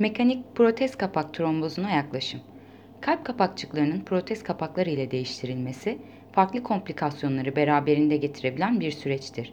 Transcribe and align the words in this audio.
Mekanik 0.00 0.54
protez 0.54 0.96
kapak 0.96 1.34
trombozuna 1.34 1.90
yaklaşım. 1.90 2.40
Kalp 3.00 3.24
kapakçıklarının 3.24 4.00
protez 4.00 4.42
kapakları 4.42 4.90
ile 4.90 5.10
değiştirilmesi, 5.10 5.98
farklı 6.32 6.62
komplikasyonları 6.62 7.56
beraberinde 7.56 8.16
getirebilen 8.16 8.80
bir 8.80 8.90
süreçtir. 8.90 9.52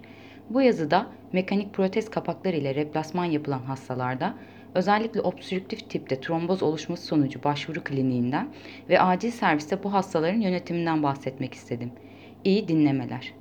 Bu 0.49 0.61
yazıda 0.61 1.07
mekanik 1.33 1.73
protez 1.73 2.09
kapakları 2.09 2.55
ile 2.55 2.75
replasman 2.75 3.25
yapılan 3.25 3.59
hastalarda 3.59 4.33
özellikle 4.75 5.21
obstrüktif 5.21 5.89
tipte 5.89 6.19
tromboz 6.21 6.63
oluşması 6.63 7.05
sonucu 7.05 7.43
başvuru 7.43 7.83
kliniğinden 7.83 8.49
ve 8.89 9.01
acil 9.01 9.31
serviste 9.31 9.83
bu 9.83 9.93
hastaların 9.93 10.41
yönetiminden 10.41 11.03
bahsetmek 11.03 11.53
istedim. 11.53 11.91
İyi 12.43 12.67
dinlemeler. 12.67 13.33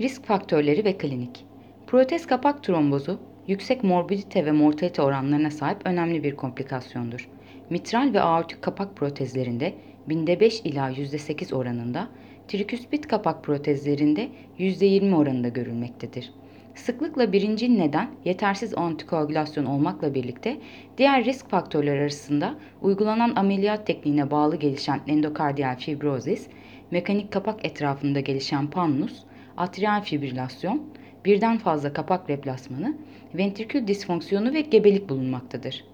Risk 0.00 0.24
faktörleri 0.24 0.84
ve 0.84 0.98
klinik. 0.98 1.46
Protez 1.86 2.26
kapak 2.26 2.62
trombozu 2.62 3.31
yüksek 3.46 3.84
morbidite 3.84 4.46
ve 4.46 4.52
mortalite 4.52 5.02
oranlarına 5.02 5.50
sahip 5.50 5.78
önemli 5.84 6.24
bir 6.24 6.36
komplikasyondur. 6.36 7.28
Mitral 7.70 8.10
ve 8.14 8.20
aortik 8.20 8.62
kapak 8.62 8.96
protezlerinde 8.96 9.74
binde 10.08 10.40
5 10.40 10.60
ila 10.60 10.90
%8 10.90 11.54
oranında, 11.54 12.08
triküspit 12.48 13.08
kapak 13.08 13.44
protezlerinde 13.44 14.28
%20 14.58 15.14
oranında 15.14 15.48
görülmektedir. 15.48 16.32
Sıklıkla 16.74 17.32
birinci 17.32 17.78
neden 17.78 18.10
yetersiz 18.24 18.74
antikoagülasyon 18.74 19.64
olmakla 19.64 20.14
birlikte 20.14 20.56
diğer 20.98 21.24
risk 21.24 21.50
faktörleri 21.50 22.00
arasında 22.00 22.54
uygulanan 22.82 23.32
ameliyat 23.36 23.86
tekniğine 23.86 24.30
bağlı 24.30 24.56
gelişen 24.56 25.00
endokardiyal 25.06 25.76
fibrozis, 25.76 26.46
mekanik 26.90 27.32
kapak 27.32 27.64
etrafında 27.64 28.20
gelişen 28.20 28.66
pannus, 28.66 29.24
atrial 29.56 30.02
fibrilasyon, 30.02 30.82
birden 31.24 31.58
fazla 31.58 31.92
kapak 31.92 32.30
replasmanı, 32.30 32.96
ventrikül 33.34 33.86
disfonksiyonu 33.86 34.52
ve 34.52 34.60
gebelik 34.60 35.08
bulunmaktadır. 35.08 35.84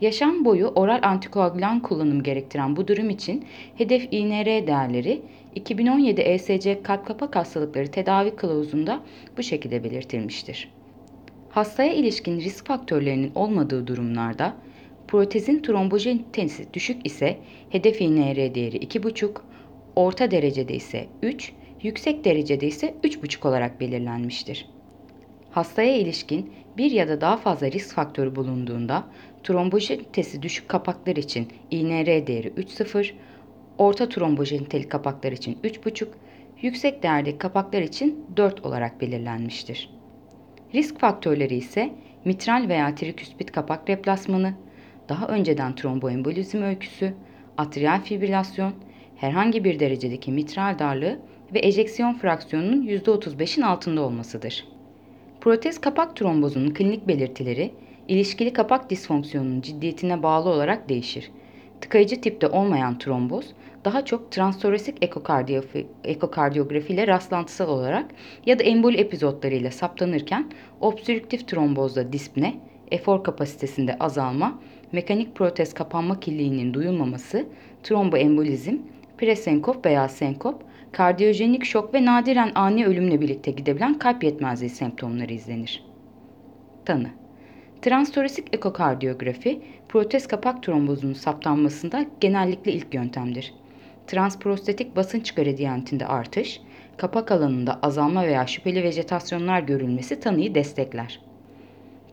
Yaşam 0.00 0.44
boyu 0.44 0.66
oral 0.66 1.00
antikoagülan 1.02 1.80
kullanım 1.80 2.22
gerektiren 2.22 2.76
bu 2.76 2.88
durum 2.88 3.10
için 3.10 3.44
hedef 3.78 4.08
INR 4.10 4.46
değerleri 4.46 5.22
2017 5.54 6.20
ESC 6.20 6.82
kalp 6.82 7.06
kapak 7.06 7.36
hastalıkları 7.36 7.90
tedavi 7.90 8.36
kılavuzunda 8.36 9.00
bu 9.38 9.42
şekilde 9.42 9.84
belirtilmiştir. 9.84 10.70
Hastaya 11.50 11.92
ilişkin 11.92 12.40
risk 12.40 12.66
faktörlerinin 12.66 13.32
olmadığı 13.34 13.86
durumlarda 13.86 14.56
protezin 15.08 15.62
trombojenitesi 15.62 16.74
düşük 16.74 17.06
ise 17.06 17.38
hedef 17.70 18.00
INR 18.00 18.36
değeri 18.36 18.76
2,5, 18.76 19.30
orta 19.96 20.30
derecede 20.30 20.74
ise 20.74 21.06
3, 21.22 21.52
yüksek 21.82 22.24
derecede 22.24 22.66
ise 22.66 22.94
3,5 23.04 23.48
olarak 23.48 23.80
belirlenmiştir. 23.80 24.66
Hastaya 25.50 25.96
ilişkin 25.96 26.52
bir 26.76 26.90
ya 26.90 27.08
da 27.08 27.20
daha 27.20 27.36
fazla 27.36 27.72
risk 27.72 27.94
faktörü 27.94 28.36
bulunduğunda 28.36 29.04
trombojenitesi 29.44 30.42
düşük 30.42 30.68
kapaklar 30.68 31.16
için 31.16 31.48
INR 31.70 32.06
değeri 32.06 32.48
3,0, 32.48 33.12
orta 33.78 34.08
trombojeniteli 34.08 34.88
kapaklar 34.88 35.32
için 35.32 35.58
3,5, 35.64 36.06
yüksek 36.62 37.02
değerdeki 37.02 37.38
kapaklar 37.38 37.82
için 37.82 38.26
4 38.36 38.66
olarak 38.66 39.00
belirlenmiştir. 39.00 39.90
Risk 40.74 41.00
faktörleri 41.00 41.56
ise 41.56 41.90
mitral 42.24 42.68
veya 42.68 42.94
triküspit 42.94 43.52
kapak 43.52 43.90
replasmanı, 43.90 44.54
daha 45.08 45.28
önceden 45.28 45.74
tromboembolizm 45.74 46.62
öyküsü, 46.62 47.14
atrial 47.58 48.02
fibrilasyon, 48.02 48.72
herhangi 49.16 49.64
bir 49.64 49.80
derecedeki 49.80 50.32
mitral 50.32 50.78
darlığı 50.78 51.18
ve 51.54 51.58
ejeksiyon 51.58 52.14
fraksiyonunun 52.14 52.86
%35'in 52.86 53.62
altında 53.62 54.00
olmasıdır. 54.00 54.66
Protez 55.40 55.80
kapak 55.80 56.16
trombozunun 56.16 56.74
klinik 56.74 57.08
belirtileri 57.08 57.70
ilişkili 58.08 58.52
kapak 58.52 58.90
disfonksiyonunun 58.90 59.60
ciddiyetine 59.60 60.22
bağlı 60.22 60.48
olarak 60.48 60.88
değişir. 60.88 61.30
Tıkayıcı 61.80 62.20
tipte 62.20 62.48
olmayan 62.48 62.98
tromboz 62.98 63.46
daha 63.84 64.04
çok 64.04 64.32
transtoresik 64.32 64.96
ekokardiyografi 66.04 66.92
ile 66.92 67.06
rastlantısal 67.06 67.68
olarak 67.68 68.06
ya 68.46 68.58
da 68.58 68.62
emboli 68.62 68.96
epizotlarıyla 68.96 69.70
saptanırken 69.70 70.50
obstrüktif 70.80 71.48
trombozda 71.48 72.12
dispne, 72.12 72.60
efor 72.90 73.24
kapasitesinde 73.24 73.98
azalma, 73.98 74.58
mekanik 74.92 75.34
protez 75.34 75.74
kapanma 75.74 76.20
kirliliğinin 76.20 76.74
duyulmaması, 76.74 77.46
tromboembolizm, 77.82 78.76
presenkop 79.18 79.86
veya 79.86 80.08
senkop, 80.08 80.62
kardiyojenik 80.92 81.64
şok 81.64 81.94
ve 81.94 82.04
nadiren 82.04 82.52
ani 82.54 82.86
ölümle 82.86 83.20
birlikte 83.20 83.50
gidebilen 83.50 83.98
kalp 83.98 84.24
yetmezliği 84.24 84.70
semptomları 84.70 85.32
izlenir. 85.32 85.84
Tanı 86.84 87.10
Transtoresik 87.82 88.54
ekokardiyografi, 88.54 89.60
protez 89.88 90.26
kapak 90.26 90.62
trombozunun 90.62 91.12
saptanmasında 91.12 92.06
genellikle 92.20 92.72
ilk 92.72 92.94
yöntemdir. 92.94 93.54
Transprostatik 94.06 94.96
basınç 94.96 95.34
gradiyentinde 95.34 96.06
artış, 96.06 96.60
kapak 96.96 97.30
alanında 97.30 97.78
azalma 97.82 98.22
veya 98.22 98.46
şüpheli 98.46 98.82
vejetasyonlar 98.82 99.60
görülmesi 99.60 100.20
tanıyı 100.20 100.54
destekler. 100.54 101.20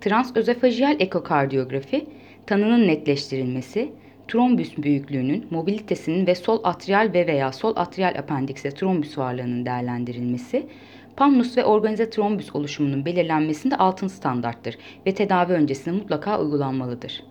Transözofajiyal 0.02 0.96
ekokardiyografi, 1.00 2.06
tanının 2.46 2.88
netleştirilmesi, 2.88 3.92
trombüs 4.28 4.78
büyüklüğünün, 4.78 5.48
mobilitesinin 5.50 6.28
ve 6.28 6.36
sol 6.36 6.60
atrial 6.64 7.12
ve 7.14 7.28
veya 7.28 7.52
sol 7.52 7.74
atrial 7.76 8.16
apendikse 8.20 8.72
trombüs 8.72 9.18
varlığının 9.18 9.66
değerlendirilmesi, 9.66 10.68
pannus 11.16 11.58
ve 11.58 11.66
organize 11.66 12.10
trombüs 12.10 12.56
oluşumunun 12.56 13.06
belirlenmesinde 13.06 13.78
altın 13.78 14.08
standarttır 14.08 14.78
ve 15.06 15.14
tedavi 15.14 15.54
öncesinde 15.54 15.96
mutlaka 15.96 16.42
uygulanmalıdır. 16.42 17.24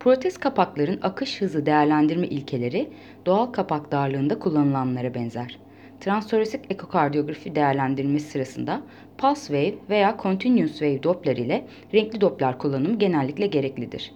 Protez 0.00 0.38
kapakların 0.38 0.98
akış 1.02 1.40
hızı 1.40 1.66
değerlendirme 1.66 2.26
ilkeleri 2.26 2.90
doğal 3.26 3.46
kapak 3.46 3.92
darlığında 3.92 4.38
kullanılanlara 4.38 5.14
benzer. 5.14 5.58
Transtoresik 6.00 6.60
ekokardiyografi 6.70 7.54
değerlendirilmesi 7.54 8.30
sırasında 8.30 8.82
pulse 9.18 9.46
wave 9.46 9.74
veya 9.90 10.16
continuous 10.22 10.70
wave 10.70 11.02
Doppler 11.02 11.36
ile 11.36 11.66
renkli 11.94 12.20
Doppler 12.20 12.58
kullanımı 12.58 12.98
genellikle 12.98 13.46
gereklidir. 13.46 14.12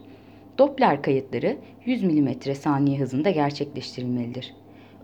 Doppler 0.59 1.03
kayıtları 1.03 1.57
100 1.85 2.03
mm 2.03 2.29
saniye 2.55 2.99
hızında 2.99 3.31
gerçekleştirilmelidir. 3.31 4.55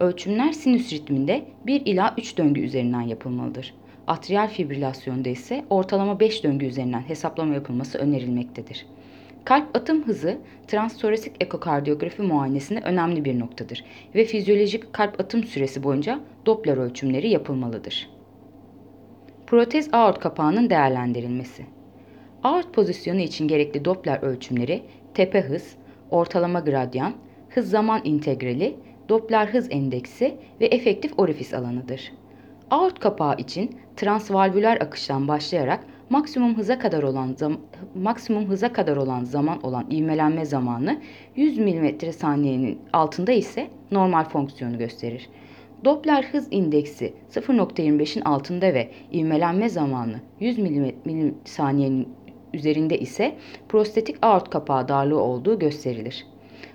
Ölçümler 0.00 0.53
sinüs 0.53 0.92
ritminde 0.92 1.44
1 1.66 1.86
ila 1.86 2.14
3 2.19 2.38
döngü 2.38 2.60
üzerinden 2.60 3.00
yapılmalıdır. 3.00 3.75
Atrial 4.06 4.48
fibrilasyonda 4.48 5.28
ise 5.28 5.64
ortalama 5.70 6.20
5 6.20 6.44
döngü 6.44 6.66
üzerinden 6.66 7.00
hesaplama 7.00 7.54
yapılması 7.54 7.98
önerilmektedir. 7.98 8.87
Kalp 9.44 9.76
atım 9.76 10.04
hızı 10.04 10.38
transtoresik 10.66 11.32
ekokardiyografi 11.41 12.22
muayenesinde 12.22 12.81
önemli 12.81 13.25
bir 13.25 13.38
noktadır 13.38 13.84
ve 14.14 14.25
fizyolojik 14.25 14.92
kalp 14.92 15.20
atım 15.20 15.44
süresi 15.44 15.82
boyunca 15.82 16.20
Doppler 16.47 16.76
ölçümleri 16.76 17.28
yapılmalıdır. 17.28 18.10
Protez 19.47 19.88
aort 19.92 20.20
kapağının 20.20 20.70
değerlendirilmesi. 20.70 21.66
Aort 22.42 22.75
pozisyonu 22.75 23.20
için 23.20 23.48
gerekli 23.48 23.84
Doppler 23.84 24.22
ölçümleri 24.22 24.82
tepe 25.19 25.41
hız, 25.41 25.77
ortalama 26.11 26.61
gradyan, 26.61 27.12
hız 27.49 27.71
zaman 27.71 28.01
integrali, 28.05 28.77
Doppler 29.09 29.47
hız 29.47 29.67
endeksi 29.71 30.37
ve 30.61 30.67
efektif 30.67 31.19
orifis 31.19 31.55
alanıdır. 31.55 32.12
Aort 32.71 33.01
kapağı 33.01 33.37
için 33.37 33.77
transvalvüler 33.97 34.77
akıştan 34.81 35.29
başlayarak 35.29 35.84
maksimum 36.11 36.59
hıza 36.59 36.79
kadar 36.79 37.03
olan 37.03 37.34
zam 37.37 37.56
maksimum 37.95 38.49
hıza 38.49 38.73
kadar 38.73 38.97
olan 38.97 39.25
zaman 39.25 39.62
olan 39.62 39.91
ivmelenme 39.91 40.45
zamanı 40.45 41.01
100 41.37 41.59
mm 41.59 42.12
saniyenin 42.12 42.79
altında 42.93 43.33
ise 43.33 43.67
normal 43.91 44.25
fonksiyonu 44.25 44.79
gösterir. 44.79 45.29
Doppler 45.85 46.23
hız 46.23 46.49
indeksi 46.50 47.15
0.25'in 47.31 48.23
altında 48.23 48.67
ve 48.67 48.91
ivmelenme 49.12 49.69
zamanı 49.69 50.21
100 50.41 50.59
mm 50.59 51.31
saniyenin 51.45 52.18
üzerinde 52.54 52.98
ise 52.98 53.36
prostetik 53.69 54.16
aort 54.22 54.50
kapağı 54.50 54.88
darlığı 54.88 55.20
olduğu 55.20 55.58
gösterilir. 55.58 56.26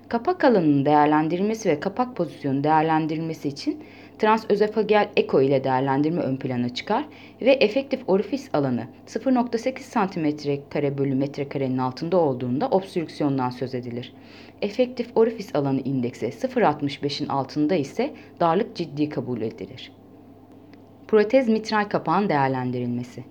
Kapak 0.09 0.43
alanının 0.43 0.85
değerlendirilmesi 0.85 1.69
ve 1.69 1.79
kapak 1.79 2.15
pozisyonu 2.15 2.63
değerlendirilmesi 2.63 3.47
için 3.47 3.83
transözofageal 4.19 5.09
eko 5.17 5.41
ile 5.41 5.63
değerlendirme 5.63 6.21
ön 6.21 6.37
plana 6.37 6.73
çıkar 6.73 7.05
ve 7.41 7.51
efektif 7.51 8.03
orifis 8.07 8.49
alanı 8.53 8.87
0.8 9.07 10.13
cm 10.13 10.61
kare 10.69 10.97
bölü 10.97 11.15
metrekarenin 11.15 11.77
altında 11.77 12.17
olduğunda 12.17 12.67
obstrüksiyondan 12.67 13.49
söz 13.49 13.75
edilir. 13.75 14.13
Efektif 14.61 15.09
orifis 15.15 15.55
alanı 15.55 15.79
indeksi 15.79 16.25
0.65'in 16.25 17.27
altında 17.27 17.75
ise 17.75 18.13
darlık 18.39 18.75
ciddi 18.75 19.09
kabul 19.09 19.41
edilir. 19.41 19.91
Protez 21.07 21.49
mitral 21.49 21.89
kapağın 21.89 22.29
değerlendirilmesi 22.29 23.23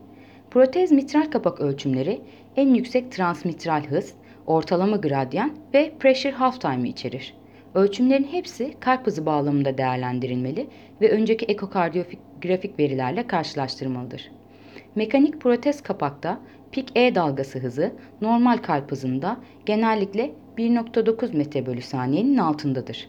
Protez 0.52 0.92
mitral 0.92 1.30
kapak 1.30 1.60
ölçümleri 1.60 2.20
en 2.56 2.74
yüksek 2.74 3.12
transmitral 3.12 3.82
hız, 3.86 4.14
ortalama 4.46 4.96
gradyan 4.96 5.56
ve 5.74 5.92
pressure 5.98 6.32
half 6.32 6.60
time'ı 6.60 6.86
içerir. 6.86 7.34
Ölçümlerin 7.74 8.24
hepsi 8.24 8.74
kalp 8.80 9.06
hızı 9.06 9.26
bağlamında 9.26 9.78
değerlendirilmeli 9.78 10.66
ve 11.00 11.10
önceki 11.10 11.44
ekokardiyografik 11.44 12.78
verilerle 12.78 13.26
karşılaştırılmalıdır. 13.26 14.30
Mekanik 14.94 15.40
protez 15.40 15.82
kapakta 15.82 16.40
Pik 16.72 16.96
E 16.96 17.14
dalgası 17.14 17.58
hızı 17.58 17.92
normal 18.20 18.56
kalp 18.56 18.90
hızında 18.90 19.36
genellikle 19.66 20.30
1.9 20.58 21.36
metre 21.36 21.66
bölü 21.66 21.82
saniyenin 21.82 22.36
altındadır. 22.36 23.08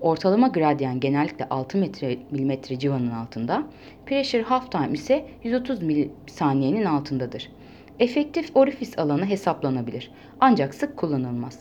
Ortalama 0.00 0.48
gradyan 0.48 1.00
genellikle 1.00 1.48
6 1.48 1.78
metre 1.78 2.16
milimetre 2.30 2.78
civanın 2.78 3.10
altında, 3.10 3.62
pressure 4.06 4.42
half 4.42 4.72
time 4.72 4.92
ise 4.92 5.26
130 5.44 5.82
milisaniyenin 5.82 6.84
altındadır. 6.84 7.50
Efektif 7.98 8.56
orifis 8.56 8.98
alanı 8.98 9.26
hesaplanabilir 9.26 10.10
ancak 10.40 10.74
sık 10.74 10.96
kullanılmaz. 10.96 11.58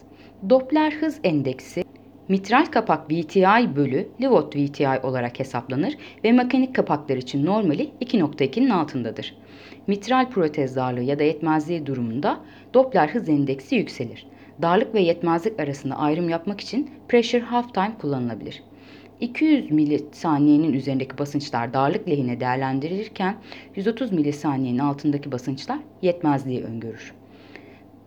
Doppler 0.50 0.92
hız 0.92 1.20
endeksi 1.24 1.84
mitral 2.28 2.66
kapak 2.66 3.12
VTI 3.12 3.76
bölü 3.76 4.08
Livot 4.22 4.56
VTI 4.56 5.00
olarak 5.04 5.40
hesaplanır 5.40 5.98
ve 6.24 6.32
mekanik 6.32 6.76
kapaklar 6.76 7.18
için 7.18 7.46
normali 7.46 7.92
2.2'nin 8.02 8.70
altındadır. 8.70 9.36
Mitral 9.88 10.30
protez 10.30 10.76
darlığı 10.76 11.04
ya 11.04 11.20
da 11.20 11.24
yetmezliği 11.24 11.86
durumunda 11.86 12.40
Doppler 12.74 13.08
hız 13.08 13.30
endeksi 13.30 13.76
yükselir. 13.76 14.26
Darlık 14.62 14.96
ve 14.96 15.02
yetmezlik 15.02 15.60
arasında 15.60 15.96
ayrım 15.96 16.30
yapmak 16.30 16.62
için 16.62 16.90
pressure 17.08 17.42
half 17.42 17.74
time 17.74 17.92
kullanılabilir. 18.02 18.64
200 19.20 19.72
milisaniyenin 19.72 20.74
üzerindeki 20.74 21.18
basınçlar 21.18 21.74
darlık 21.74 22.10
lehine 22.10 22.40
değerlendirilirken 22.40 23.36
130 23.76 24.12
milisaniyenin 24.12 24.80
altındaki 24.80 25.32
basınçlar 25.32 25.80
yetmezliği 26.02 26.64
öngörür. 26.64 27.14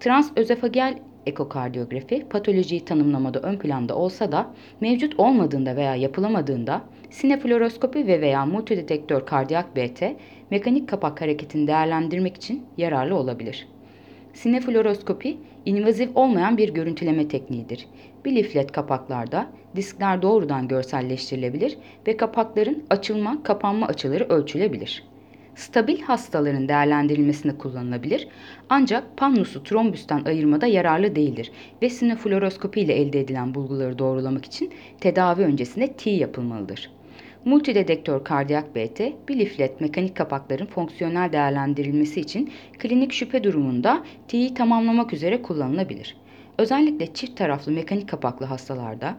Transözofagel 0.00 0.98
ekokardiyografi 1.26 2.26
patolojiyi 2.30 2.84
tanımlamada 2.84 3.40
ön 3.40 3.58
planda 3.58 3.96
olsa 3.96 4.32
da 4.32 4.50
mevcut 4.80 5.20
olmadığında 5.20 5.76
veya 5.76 5.94
yapılamadığında 5.94 6.82
sinefloroskopi 7.10 8.06
ve 8.06 8.20
veya 8.20 8.46
multidetektör 8.46 9.26
kardiyak 9.26 9.76
BT 9.76 10.02
mekanik 10.50 10.88
kapak 10.88 11.20
hareketini 11.20 11.66
değerlendirmek 11.66 12.36
için 12.36 12.66
yararlı 12.76 13.16
olabilir. 13.16 13.68
Sinefloroskopi 14.34 15.38
invazif 15.66 16.10
olmayan 16.14 16.56
bir 16.56 16.74
görüntüleme 16.74 17.28
tekniğidir. 17.28 17.86
Biliflet 18.24 18.72
kapaklarda 18.72 19.46
diskler 19.76 20.22
doğrudan 20.22 20.68
görselleştirilebilir 20.68 21.76
ve 22.06 22.16
kapakların 22.16 22.84
açılma, 22.90 23.42
kapanma 23.42 23.86
açıları 23.86 24.24
ölçülebilir. 24.24 25.04
Stabil 25.54 26.00
hastaların 26.00 26.68
değerlendirilmesinde 26.68 27.58
kullanılabilir 27.58 28.28
ancak 28.68 29.16
pannusu 29.16 29.62
trombüsten 29.62 30.24
ayırmada 30.24 30.66
yararlı 30.66 31.14
değildir 31.16 31.52
ve 31.82 31.90
sinefloroskopi 31.90 32.80
ile 32.80 32.92
elde 32.92 33.20
edilen 33.20 33.54
bulguları 33.54 33.98
doğrulamak 33.98 34.44
için 34.44 34.70
tedavi 35.00 35.42
öncesinde 35.42 35.92
T 35.92 36.10
yapılmalıdır. 36.10 36.90
Multidedektör 37.44 38.24
kardiyak 38.24 38.74
BT, 38.76 39.00
biliflet 39.28 39.80
mekanik 39.80 40.16
kapakların 40.16 40.66
fonksiyonel 40.66 41.32
değerlendirilmesi 41.32 42.20
için 42.20 42.52
klinik 42.78 43.12
şüphe 43.12 43.44
durumunda 43.44 44.04
T'yi 44.28 44.54
tamamlamak 44.54 45.12
üzere 45.12 45.42
kullanılabilir. 45.42 46.16
Özellikle 46.58 47.14
çift 47.14 47.36
taraflı 47.36 47.72
mekanik 47.72 48.08
kapaklı 48.08 48.46
hastalarda 48.46 49.16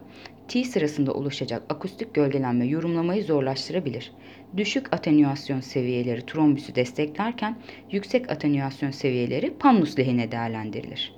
T 0.48 0.64
sırasında 0.64 1.14
oluşacak 1.14 1.62
akustik 1.68 2.14
gölgelenme 2.14 2.66
yorumlamayı 2.66 3.24
zorlaştırabilir. 3.24 4.12
Düşük 4.56 4.94
atenyüasyon 4.94 5.60
seviyeleri 5.60 6.26
trombüsü 6.26 6.74
desteklerken 6.74 7.56
yüksek 7.90 8.32
atenyüasyon 8.32 8.90
seviyeleri 8.90 9.54
pannus 9.58 9.98
lehine 9.98 10.32
değerlendirilir. 10.32 11.14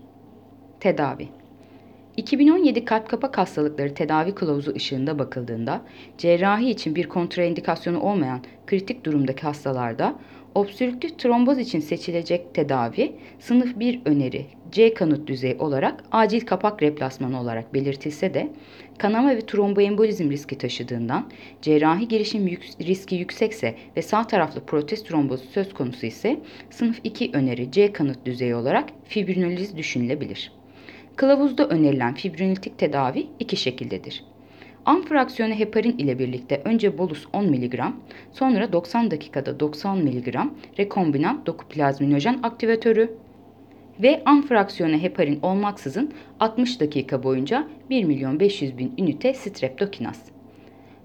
Tedavi 0.80 1.28
2017 2.16 2.84
kalp 2.84 3.08
kapak 3.08 3.38
hastalıkları 3.38 3.94
tedavi 3.94 4.34
kılavuzu 4.34 4.74
ışığında 4.74 5.18
bakıldığında 5.18 5.82
cerrahi 6.18 6.70
için 6.70 6.94
bir 6.94 7.08
kontraindikasyonu 7.08 8.00
olmayan 8.00 8.40
kritik 8.66 9.04
durumdaki 9.04 9.42
hastalarda 9.42 10.18
obstrüktif 10.54 11.18
tromboz 11.18 11.58
için 11.58 11.80
seçilecek 11.80 12.54
tedavi 12.54 13.12
sınıf 13.38 13.78
1 13.78 14.00
öneri 14.04 14.46
C 14.72 14.94
kanıt 14.94 15.26
düzeyi 15.26 15.56
olarak 15.58 16.04
acil 16.12 16.40
kapak 16.40 16.82
replasmanı 16.82 17.40
olarak 17.40 17.74
belirtilse 17.74 18.34
de 18.34 18.52
kanama 18.98 19.30
ve 19.30 19.46
tromboembolizm 19.46 20.30
riski 20.30 20.58
taşıdığından 20.58 21.30
cerrahi 21.62 22.08
girişim 22.08 22.46
yük, 22.46 22.68
riski 22.80 23.14
yüksekse 23.14 23.74
ve 23.96 24.02
sağ 24.02 24.26
taraflı 24.26 24.60
protez 24.60 25.04
trombozu 25.04 25.44
söz 25.44 25.74
konusu 25.74 26.06
ise 26.06 26.40
sınıf 26.70 27.00
2 27.04 27.30
öneri 27.32 27.70
C 27.70 27.92
kanıt 27.92 28.26
düzeyi 28.26 28.54
olarak 28.54 28.88
fibrinoliz 29.04 29.76
düşünülebilir. 29.76 30.55
Kılavuzda 31.16 31.68
önerilen 31.68 32.14
fibrinolitik 32.14 32.78
tedavi 32.78 33.26
iki 33.38 33.56
şekildedir. 33.56 34.24
An 34.84 35.02
fraksiyonu 35.02 35.54
heparin 35.54 35.98
ile 35.98 36.18
birlikte 36.18 36.62
önce 36.64 36.98
bolus 36.98 37.26
10 37.32 37.44
mg, 37.44 37.80
sonra 38.32 38.72
90 38.72 39.10
dakikada 39.10 39.60
90 39.60 39.98
mg 39.98 40.36
rekombinant 40.78 41.46
dokuplazminojen 41.46 42.40
aktivatörü 42.42 43.14
ve 44.02 44.22
an 44.24 44.42
fraksiyonu 44.42 44.98
heparin 44.98 45.38
olmaksızın 45.42 46.12
60 46.40 46.80
dakika 46.80 47.22
boyunca 47.22 47.68
1 47.90 48.04
milyon 48.04 48.40
500 48.40 48.78
bin 48.78 48.94
ünite 48.98 49.34
streptokinaz. 49.34 50.35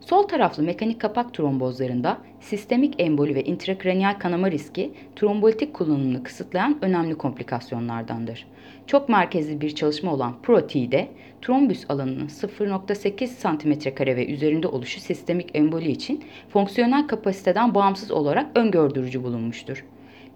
Sol 0.05 0.23
taraflı 0.23 0.63
mekanik 0.63 1.01
kapak 1.01 1.33
trombozlarında 1.33 2.17
sistemik 2.39 2.95
emboli 3.01 3.35
ve 3.35 3.43
intrakraniyal 3.43 4.19
kanama 4.19 4.51
riski 4.51 4.93
trombolitik 5.15 5.73
kullanımını 5.73 6.23
kısıtlayan 6.23 6.77
önemli 6.81 7.15
komplikasyonlardandır. 7.15 8.47
Çok 8.87 9.09
merkezli 9.09 9.61
bir 9.61 9.75
çalışma 9.75 10.13
olan 10.13 10.35
PRO-T'de 10.43 11.07
trombüs 11.41 11.85
alanının 11.89 12.27
0.8 12.27 13.59
cm 13.59 14.05
ve 14.05 14.27
üzerinde 14.27 14.67
oluşu 14.67 14.99
sistemik 14.99 15.49
emboli 15.53 15.91
için 15.91 16.23
fonksiyonel 16.49 17.07
kapasiteden 17.07 17.75
bağımsız 17.75 18.11
olarak 18.11 18.57
öngördürücü 18.57 19.23
bulunmuştur. 19.23 19.85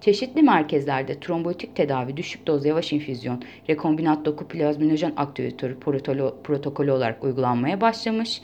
Çeşitli 0.01 0.41
merkezlerde 0.41 1.19
trombolitik 1.19 1.75
tedavi 1.75 2.17
düşük 2.17 2.47
doz 2.47 2.65
yavaş 2.65 2.93
infüzyon 2.93 3.43
rekombinant 3.69 4.25
doku 4.25 4.47
plazminojen 4.47 5.13
aktivatörü 5.17 5.79
protokolü 6.43 6.91
olarak 6.91 7.23
uygulanmaya 7.23 7.81
başlamış 7.81 8.41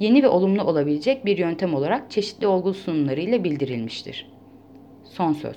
yeni 0.00 0.22
ve 0.22 0.28
olumlu 0.28 0.62
olabilecek 0.62 1.26
bir 1.26 1.38
yöntem 1.38 1.74
olarak 1.74 2.10
çeşitli 2.10 2.46
olgu 2.46 2.74
sunumlarıyla 2.74 3.44
bildirilmiştir. 3.44 4.30
Son 5.04 5.32
söz. 5.32 5.56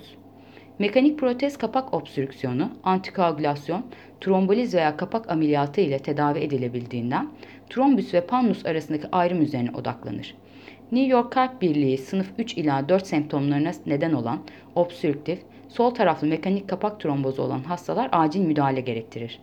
Mekanik 0.79 1.19
protez 1.19 1.57
kapak 1.57 1.93
obstrüksiyonu, 1.93 2.69
antikoagülasyon, 2.83 3.85
tromboliz 4.21 4.73
veya 4.73 4.97
kapak 4.97 5.31
ameliyatı 5.31 5.81
ile 5.81 5.99
tedavi 5.99 6.39
edilebildiğinden 6.39 7.29
trombüs 7.69 8.13
ve 8.13 8.25
pannus 8.25 8.65
arasındaki 8.65 9.07
ayrım 9.11 9.41
üzerine 9.41 9.71
odaklanır. 9.71 10.35
New 10.91 11.11
York 11.11 11.31
Kalp 11.31 11.61
Birliği 11.61 11.97
sınıf 11.97 12.27
3 12.37 12.57
ila 12.57 12.89
4 12.89 13.07
semptomlarına 13.07 13.71
neden 13.85 14.13
olan 14.13 14.39
obstrüktif, 14.75 15.39
sol 15.69 15.89
taraflı 15.89 16.27
mekanik 16.27 16.69
kapak 16.69 16.99
trombozu 16.99 17.41
olan 17.41 17.63
hastalar 17.63 18.09
acil 18.11 18.41
müdahale 18.41 18.81
gerektirir 18.81 19.39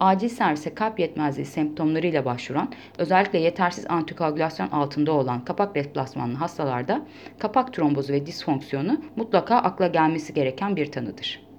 acil 0.00 0.28
servise 0.28 0.74
kalp 0.74 1.00
yetmezliği 1.00 1.46
semptomlarıyla 1.46 2.24
başvuran, 2.24 2.72
özellikle 2.98 3.38
yetersiz 3.38 3.86
antikoagülasyon 3.88 4.68
altında 4.68 5.12
olan 5.12 5.44
kapak 5.44 5.76
replasmanlı 5.76 6.34
hastalarda 6.34 7.06
kapak 7.38 7.72
trombozu 7.72 8.12
ve 8.12 8.26
disfonksiyonu 8.26 9.00
mutlaka 9.16 9.56
akla 9.56 9.86
gelmesi 9.86 10.34
gereken 10.34 10.76
bir 10.76 10.92
tanıdır. 10.92 11.51